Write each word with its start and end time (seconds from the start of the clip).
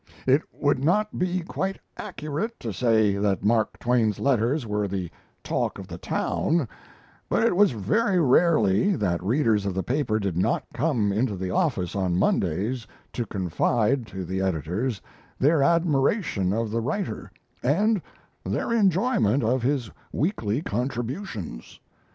"It 0.25 0.41
would 0.51 0.83
not 0.83 1.19
be 1.19 1.41
quite 1.41 1.77
accurate 1.95 2.59
to 2.61 2.73
say 2.73 3.17
that 3.17 3.43
Mark 3.43 3.77
Twain's 3.77 4.17
letters 4.17 4.65
were 4.65 4.87
the 4.87 5.11
talk 5.43 5.77
of 5.77 5.85
the 5.87 5.99
town; 5.99 6.67
but 7.29 7.43
it 7.43 7.55
was 7.55 7.69
very 7.69 8.19
rarely 8.19 8.95
that 8.95 9.23
readers 9.23 9.63
of 9.63 9.75
the 9.75 9.83
paper 9.83 10.17
did 10.17 10.35
not 10.35 10.65
come 10.73 11.11
into 11.13 11.35
the 11.35 11.51
office 11.51 11.95
on 11.95 12.17
Mondays 12.17 12.87
to 13.13 13.27
confide 13.27 14.07
to 14.07 14.25
the 14.25 14.41
editors 14.41 14.99
their 15.37 15.61
admiration 15.61 16.51
of 16.51 16.71
the 16.71 16.81
writer, 16.81 17.31
and 17.61 18.01
their 18.43 18.73
enjoyment 18.73 19.43
of 19.43 19.61
his 19.61 19.91
weekly 20.11 20.63
contributions. 20.63 21.79